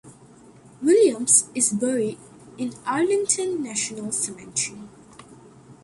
[0.81, 2.17] Williams is buried
[2.57, 4.81] in Arlington National Cemetery.